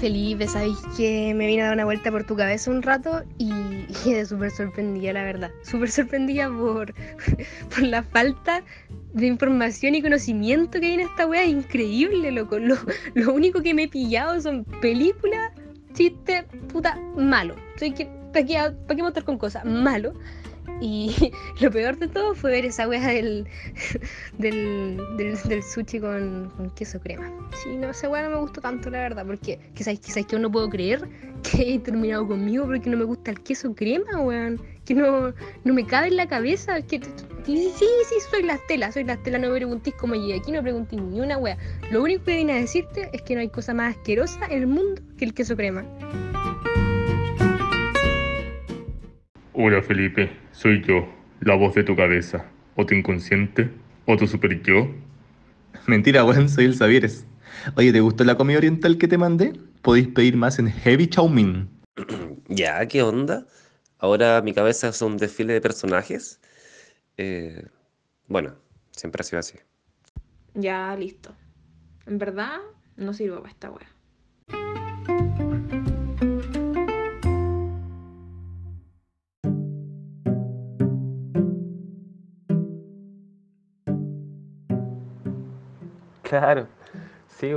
[0.00, 3.50] Felipe, ¿sabéis que me vine a dar una vuelta por tu cabeza un rato y
[4.02, 5.50] quedé súper sorprendida, la verdad?
[5.62, 6.94] Súper sorprendida por,
[7.68, 8.62] por la falta
[9.12, 11.44] de información y conocimiento que hay en esta wea.
[11.44, 12.58] Increíble, loco.
[12.58, 12.76] Lo,
[13.14, 15.52] lo único que me he pillado son películas,
[15.92, 17.54] chistes, puta, malo.
[17.76, 19.66] Soy que, ¿para qué, pa qué montar con cosas?
[19.66, 20.14] Malo.
[20.80, 23.46] Y lo peor de todo fue ver esa wea del,
[24.38, 27.30] del, del, sushi con, queso crema.
[27.62, 30.68] Sí, no, esa wea no me gustó tanto, la verdad, porque quizás, que no puedo
[30.68, 31.06] creer
[31.42, 34.60] que he terminado conmigo porque no me gusta el queso crema, weón.
[34.84, 35.32] Que no,
[35.64, 36.80] no me cabe en la cabeza.
[36.82, 37.00] Que,
[37.44, 40.50] sí, sí, sí, soy la Estela, soy la Estela, no me preguntéis cómo llegué aquí,
[40.50, 41.56] no preguntéis ni una wea.
[41.92, 44.66] Lo único que vine a decirte es que no hay cosa más asquerosa en el
[44.66, 45.84] mundo que el queso crema.
[49.62, 51.06] Hola Felipe, soy yo,
[51.42, 52.46] la voz de tu cabeza,
[52.76, 53.70] o tu inconsciente,
[54.06, 54.88] o tu super yo.
[55.86, 57.26] Mentira, weón, soy el Savieres.
[57.76, 59.52] Oye, ¿te gustó la comida oriental que te mandé?
[59.82, 61.68] Podéis pedir más en Heavy Chow Mein.
[62.48, 63.46] ya, ¿qué onda?
[63.98, 66.40] Ahora mi cabeza es un desfile de personajes.
[67.18, 67.62] Eh,
[68.28, 68.54] bueno,
[68.92, 69.58] siempre ha sido así.
[70.54, 71.36] Ya, listo.
[72.06, 72.60] En verdad,
[72.96, 74.79] no sirvo para esta wea.
[86.30, 86.68] Claro,
[87.26, 87.50] sí,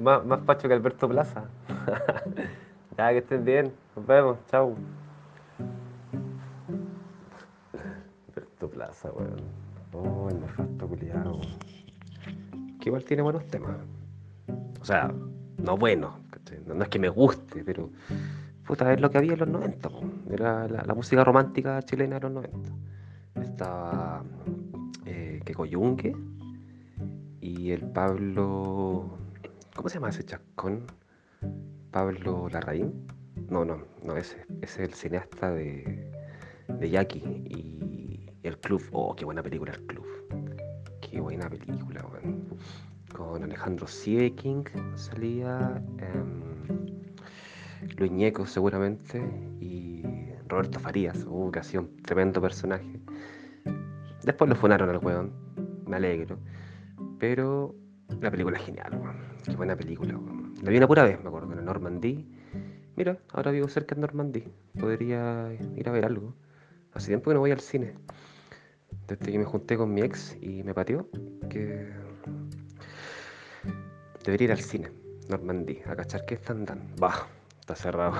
[0.00, 1.46] más, más pacho que Alberto Plaza.
[2.96, 4.76] ya, que estén bien, nos vemos, chao.
[8.28, 9.40] Alberto Plaza, weón.
[9.92, 11.40] Oh, el nefasto culiado.
[12.80, 13.78] Que igual tiene buenos temas.
[14.80, 15.12] O sea,
[15.58, 16.14] no buenos,
[16.68, 17.90] no, es que me guste, pero
[18.64, 19.88] puta, es lo que había en los 90,
[20.30, 22.70] era la, música romántica chilena de los 90.
[23.42, 24.22] Estaba
[25.04, 26.14] eh, que Coyunque
[27.40, 29.18] y el Pablo.
[29.74, 30.84] ¿Cómo se llama ese chascón?
[31.90, 33.06] Pablo Larraín.
[33.48, 36.10] No, no, no, ese, es el cineasta de,
[36.68, 38.82] de Jackie y el club.
[38.92, 40.06] Oh, qué buena película el club.
[41.00, 42.04] Qué buena película,
[43.12, 45.82] Con Alejandro Sieking salía.
[45.98, 46.24] Eh,
[47.96, 49.20] Luis Ñeco seguramente.
[49.60, 50.04] Y
[50.46, 51.24] Roberto Farías.
[51.28, 53.00] Uh, que hacía un tremendo personaje.
[54.22, 55.32] Después lo funaron al weón.
[55.86, 56.38] Me alegro.
[57.20, 57.74] Pero
[58.20, 58.98] la película es genial,
[59.44, 60.18] Qué buena película,
[60.62, 62.24] La vi una pura vez, me acuerdo, en Normandía.
[62.96, 64.46] Mira, ahora vivo cerca de Normandía.
[64.78, 66.34] Podría ir a ver algo.
[66.94, 67.94] Hace tiempo que no voy al cine.
[69.06, 71.08] Desde que me junté con mi ex y me pateó,
[71.50, 71.92] que
[74.24, 74.90] debería ir al cine,
[75.28, 76.94] Normandía, a cachar qué están dando.
[76.96, 77.28] Bah,
[77.60, 78.14] está cerrado.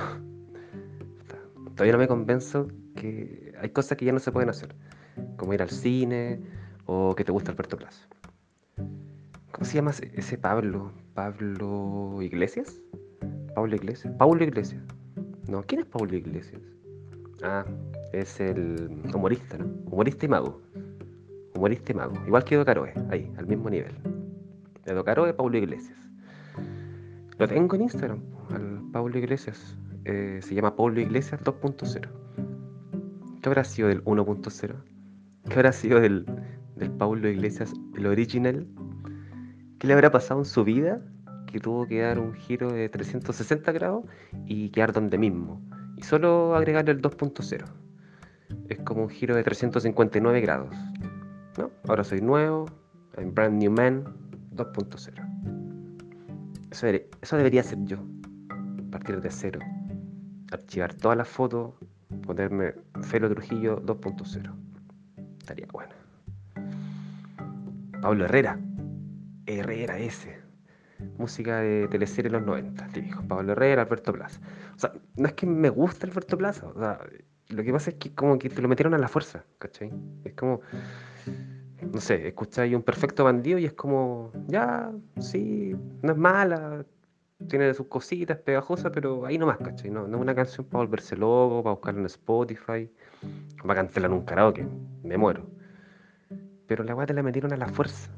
[1.74, 4.74] Todavía no me convenzo que hay cosas que ya no se pueden hacer,
[5.38, 6.40] como ir al cine
[6.84, 8.06] o que te gusta Alberto Plaza.
[9.60, 10.90] ¿Cómo se llama ese Pablo?
[11.12, 12.80] ¿Pablo Iglesias?
[13.54, 14.14] ¿Pablo Iglesias?
[14.16, 14.82] ¿Pablo Iglesias?
[15.48, 16.62] No, ¿quién es Pablo Iglesias?
[17.42, 17.66] Ah,
[18.14, 19.66] es el humorista, ¿no?
[19.90, 20.62] Humorista y mago.
[21.54, 22.14] Humorista y mago.
[22.26, 23.92] Igual que Edo Caroe, ahí, al mismo nivel.
[24.86, 25.98] Edo Caroe, Pablo Iglesias.
[27.36, 28.22] Lo tengo en Instagram,
[28.54, 29.76] al Pablo Iglesias.
[30.06, 32.08] Eh, se llama Pablo Iglesias 2.0.
[33.42, 34.74] ¿Qué habrá sido del 1.0?
[35.50, 36.24] ¿Qué habrá sido del,
[36.76, 38.66] del Pablo Iglesias, el original?
[39.80, 41.00] ¿Qué le habrá pasado en su vida
[41.46, 44.04] que tuvo que dar un giro de 360 grados
[44.44, 45.58] y quedar donde mismo?
[45.96, 47.64] Y solo agregarle el 2.0.
[48.68, 50.68] Es como un giro de 359 grados.
[51.56, 51.70] ¿no?
[51.88, 52.66] Ahora soy nuevo,
[53.16, 54.04] I'm brand new man
[54.54, 55.14] 2.0.
[56.70, 56.86] Eso,
[57.22, 57.96] eso debería ser yo.
[58.90, 59.60] Partir de cero.
[60.52, 61.72] Archivar todas las fotos,
[62.26, 64.52] ponerme Felo Trujillo 2.0.
[65.38, 65.94] Estaría bueno.
[68.02, 68.58] Pablo Herrera,
[69.58, 70.38] Herrera ese.
[71.16, 74.40] Música de teleserie de los 90, dijo Pablo Herrera, Alberto Plaza.
[74.76, 76.98] O sea, no es que me guste Alberto Plaza, o sea,
[77.48, 79.92] lo que pasa es que como que te lo metieron a la fuerza, ¿cachai?
[80.24, 80.60] Es como,
[81.92, 86.84] no sé, escucháis un perfecto bandido y es como, ya, sí, no es mala,
[87.48, 89.90] tiene sus cositas pegajosas, pero ahí nomás, ¿cachai?
[89.90, 92.90] No, no es una canción para volverse loco, para buscarla en Spotify,
[93.62, 94.66] para cantarla en un karaoke,
[95.02, 95.46] me muero.
[96.66, 98.12] Pero la weá te la metieron a la fuerza.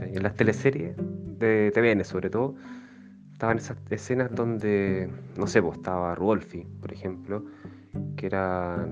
[0.00, 2.54] En las teleseries de TVN, sobre todo,
[3.32, 7.44] estaban esas escenas donde, no sé, pues estaba Ruolfi, por ejemplo,
[8.16, 8.86] que era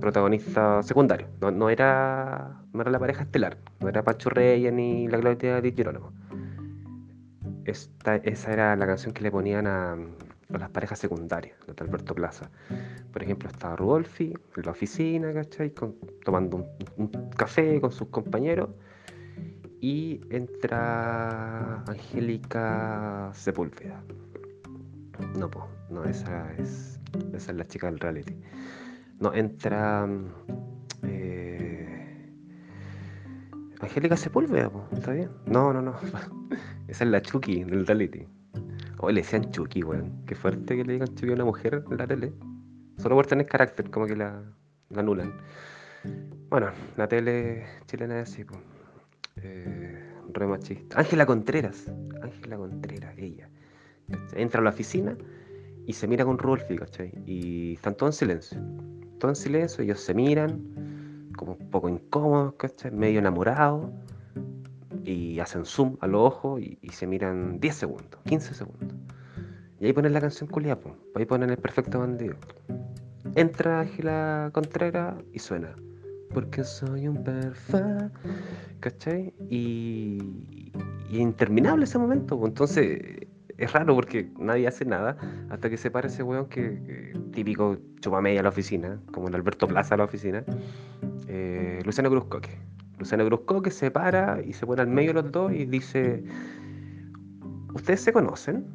[0.00, 5.18] protagonista secundario, no, era, no era la pareja estelar, no era Pacho Reyes ni la
[5.18, 6.12] Claudia Di Girolamo.
[7.64, 9.96] Esta, esa era la canción que le ponían a,
[10.48, 12.50] las parejas secundarias de Alberto Plaza.
[13.12, 15.74] Por ejemplo, estaba Ruolfi en la oficina, ¿cachai?
[16.24, 18.70] tomando un, café con sus compañeros
[19.80, 24.02] y entra Angélica Sepúlveda.
[25.36, 27.00] No, po, no, esa es,
[27.32, 28.36] esa es la chica del reality.
[29.20, 30.06] No, entra.
[30.06, 30.32] mm,
[31.04, 32.34] eh,
[33.80, 35.30] Angélica Sepúlveda, po, ¿está bien?
[35.46, 35.94] No, no, no.
[36.88, 38.26] Esa es la Chucky del reality.
[38.98, 40.24] O le decían Chucky, weón.
[40.26, 42.32] Qué fuerte que le digan Chucky a una mujer en la tele.
[42.96, 44.42] Solo por tener carácter, como que la,
[44.88, 45.32] la anulan.
[46.48, 48.58] Bueno, la tele chilena es así, pues.
[49.42, 49.98] Eh,
[50.32, 50.98] re machista.
[50.98, 51.90] Ángela Contreras.
[52.22, 53.48] Ángela Contreras, ella.
[54.34, 55.16] Entra a la oficina
[55.86, 57.12] y se mira con Rudolfi, ¿cachai?
[57.26, 58.60] Y están todos en silencio.
[59.18, 62.90] Todos en silencio, ellos se miran, como un poco incómodos, ¿cachai?
[62.90, 63.90] Medio enamorados.
[65.04, 68.94] Y hacen zoom a los ojos y, se miran 10 segundos, 15 segundos.
[69.80, 70.94] Y ahí ponen la canción culiá, po.
[71.14, 72.36] Ahí ponen el perfecto bandido.
[73.34, 75.74] Entra Ángela Contreras y suena.
[76.32, 78.18] Porque soy un perfecto.
[78.80, 79.34] ¿Cachai?
[79.48, 80.72] Y,
[81.10, 82.38] y interminable ese momento.
[82.38, 82.46] po.
[82.46, 83.26] Entonces,
[83.56, 85.16] es raro porque nadie hace nada
[85.50, 89.34] hasta que se para ese weón que, que típico chupamella a la oficina, como el
[89.34, 90.44] Alberto Plaza a la oficina.
[91.26, 92.50] eh, Luciano Cruzcoque.
[92.98, 96.22] Luciano Cruzcoque se para y se pone al medio de los dos y dice:
[97.74, 98.66] ¿Ustedes se conocen?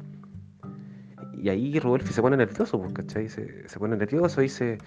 [1.44, 3.28] Y ahí Rodolfi se pone nervioso, pues, ¿cachai?
[3.28, 4.78] Se, se pone nervioso y dice,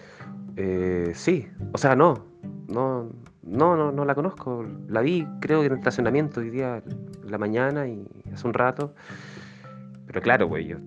[0.56, 2.26] eh, sí, o sea, no,
[2.68, 3.12] no,
[3.44, 4.66] no, no, no la conozco.
[4.88, 6.82] La vi, creo que en el estacionamiento hoy día,
[7.24, 8.96] la mañana y hace un rato.
[10.08, 10.78] Pero claro, güey, yo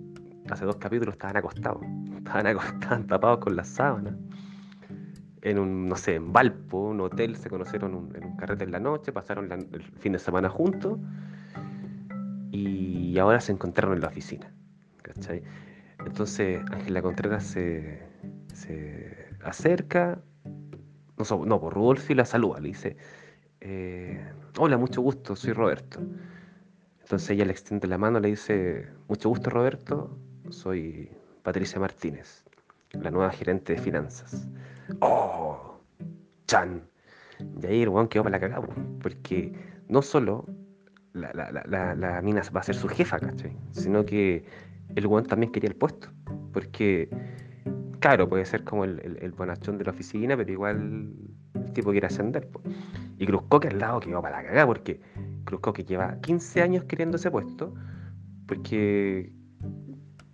[0.51, 1.83] hace dos capítulos estaban acostados,
[2.19, 4.15] estaban acostados, tapados con las sábanas.
[5.43, 8.73] En un, no sé, en Valpo, un hotel, se conocieron un- en un carrete en
[8.73, 10.99] la noche, pasaron el fin de semana juntos
[12.51, 14.53] y ahora se encontraron en la oficina.
[16.05, 18.03] Entonces Ángela Contreras se,
[18.55, 20.21] se acerca,
[21.17, 22.97] no, no, por Rudolfi la saluda, le dice,
[23.61, 26.01] eh, hola, mucho gusto, soy Roberto.
[27.03, 30.17] Entonces ella le extiende la mano, le dice, mucho gusto Roberto,
[30.51, 31.11] soy
[31.43, 32.45] Patricia Martínez,
[32.93, 34.47] la nueva gerente de finanzas.
[35.01, 35.79] ¡Oh!
[36.47, 36.83] ¡Chan!
[37.63, 39.53] Y ahí el weón quedó para la cagada, po, porque
[39.89, 40.47] no solo
[41.13, 43.57] la, la, la, la, la mina va a ser su jefa, ¿cachai?
[43.73, 44.45] Sino que
[44.95, 46.09] el weón también quería el puesto.
[46.53, 47.09] Porque,
[48.01, 51.15] claro, puede ser como el, el, bonachón de la oficina, pero igual
[51.55, 52.49] el tipo quiere ascender.
[52.49, 52.61] po.
[53.19, 55.01] Y Cruzcoque al lado quedó para la cagada, porque
[55.45, 57.75] Cruzcoque lleva 15 años queriendo ese puesto,
[58.47, 59.33] porque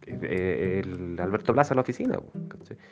[0.06, 2.18] eh, el Alberto Plaza en la oficina,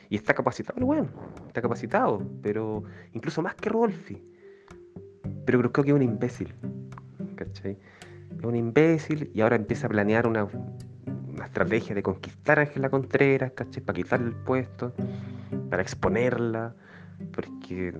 [0.09, 1.09] y está capacitado weón,
[1.47, 2.83] está capacitado, pero
[3.13, 4.21] incluso más que Rodolfi.
[5.45, 6.53] Pero Cruzcoque es un imbécil,
[7.35, 7.77] ¿cachai?
[8.37, 10.47] Es un imbécil y ahora empieza a planear una,
[11.35, 13.83] una estrategia de conquistar a Ángela Contreras, ¿cachai?
[13.83, 14.93] Para quitarle el puesto,
[15.69, 16.75] para exponerla,
[17.33, 17.97] porque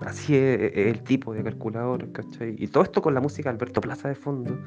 [0.00, 2.54] así es, el tipo de calculador, ¿cachai?
[2.58, 4.58] Y todo esto con la música de Alberto Plaza de fondo,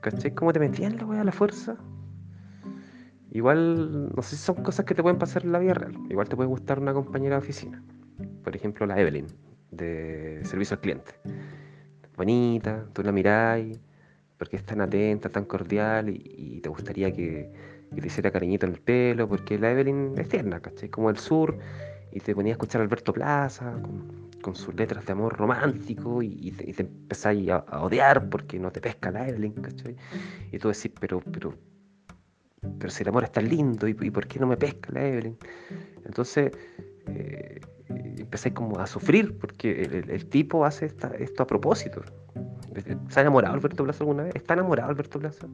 [0.00, 0.34] ¿cachai?
[0.34, 1.76] ¿Cómo te metían la wea a la fuerza?
[3.30, 5.96] Igual, no sé si son cosas que te pueden pasar en la vida real.
[6.10, 7.82] Igual te puede gustar una compañera de oficina.
[8.44, 9.26] Por ejemplo, la Evelyn,
[9.70, 11.12] de servicio al cliente.
[12.14, 13.80] Bonita, tú la miráis,
[14.42, 17.48] porque es tan atenta, tan cordial, y, te gustaría que,
[17.94, 20.88] que te hiciera cariñito en el pelo, porque la Evelyn es tierna, ¿cachai?
[20.88, 21.56] Como del sur,
[22.10, 23.80] y te ponía a escuchar a Alberto Plaza,
[24.42, 28.80] con, sus letras de amor romántico, y, te, y empezáis a, odiar porque no te
[28.80, 29.94] pesca la Evelyn, ¿cachai?
[30.50, 31.54] Y tú decís, pero, pero,
[32.80, 35.36] pero si el amor es tan lindo, ¿y, por qué no me pesca la Evelyn?
[36.04, 36.50] Entonces,
[37.06, 37.60] eh,
[38.18, 42.02] empezáis como a sufrir, porque el, el- el tipo hace esta- esto a propósito.
[43.08, 44.34] ¿Se ha enamorado Alberto Plaza alguna vez?
[44.36, 45.46] ¿Está enamorado Alberto Plaza?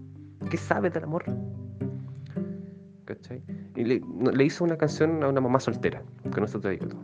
[0.50, 1.24] ¿Qué sabe del amor?
[3.04, 3.42] ¿Cachai?
[3.74, 7.00] Y le, no- hizo una canción a una mamá soltera, con esto te digo todo.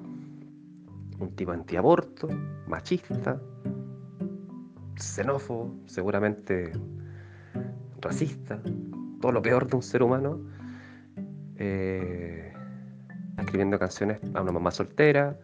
[1.18, 2.28] Un tipo antiaborto,
[2.68, 3.40] machista,
[4.96, 6.72] xenófobo, seguramente
[8.00, 8.60] racista,
[9.20, 10.38] todo lo peor de un ser humano,
[11.56, 12.52] eh,
[13.38, 15.38] escribiendo canciones a una mamá soltera,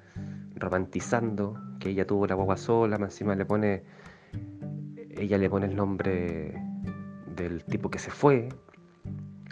[0.56, 3.82] romantizando que ella tuvo la guagua sola, encima le pone,
[5.20, 6.54] ella le pone el nombre
[7.36, 8.48] del tipo que se fue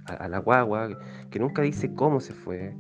[0.07, 0.89] a, la guagua,
[1.31, 2.75] que nunca dice cómo se fue,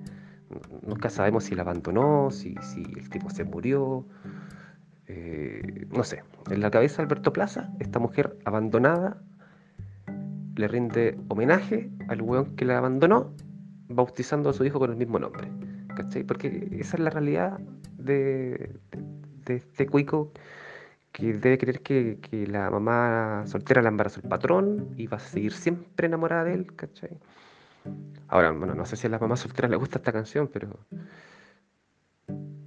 [0.83, 4.07] nunca sabemos si la abandonó, si, si el tipo se murió,
[5.07, 9.23] eh, no sé, en la cabeza de Alberto Plaza, esta mujer abandonada
[10.57, 13.33] le rinde homenaje al weón que la abandonó,
[13.89, 15.49] bautizando a su hijo con el mismo nombre.
[15.95, 16.25] ¿Cachai?
[16.25, 17.59] Porque esa es la realidad
[17.97, 19.01] de, de,
[19.45, 20.33] de este cuico
[21.13, 25.21] que debe creer que, que la mamá soltera la embarazó el patrón y va a
[25.21, 27.19] seguir siempre enamorada de él, ¿cachai?
[28.29, 30.79] Ahora, bueno, no sé si a la mamá soltera le gusta esta canción, pero.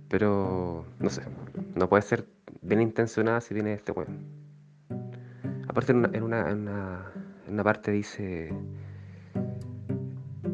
[0.09, 0.85] Pero.
[0.99, 1.21] No sé.
[1.75, 2.27] No puede ser
[2.61, 4.25] bien intencionada si viene este weón.
[5.67, 7.11] Aparte, en una, en una,
[7.47, 8.53] en una parte dice.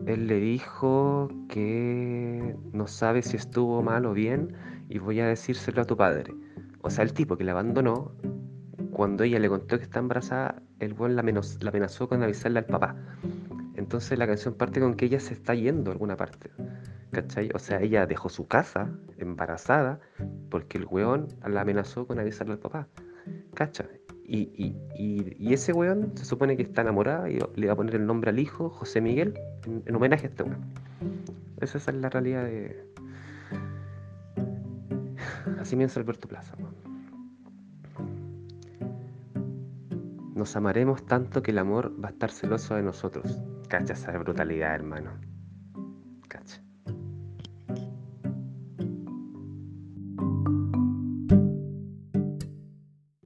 [0.06, 4.53] él le dijo que no sabe si estuvo mal o bien
[4.89, 6.34] y voy a decírselo a tu padre.
[6.81, 8.13] O sea, el tipo que la abandonó,
[8.91, 12.96] cuando ella le contó que está embarazada, el buen la, amenazó con avisarle al papá.
[13.75, 16.51] Entonces la canción parte con que ella se está yendo a alguna parte.
[17.12, 17.50] ¿Cachai?
[17.53, 20.00] O sea, ella dejó su casa embarazada
[20.50, 22.88] porque el weón la amenazó con avisarle al papá.
[23.53, 24.01] ¿Cachai?
[24.25, 27.96] Y, y, y, ese weón se supone que está enamorada y le va a poner
[27.96, 30.65] el nombre al hijo, José Miguel, en, homenaje a este weón.
[31.62, 32.84] Esa es la realidad de.
[35.60, 36.56] Así piensa Alberto Plaza.
[40.36, 43.42] Nos amaremos tanto que el amor va a estar celoso de nosotros.
[43.68, 45.12] Cacha esa brutalidad, hermano.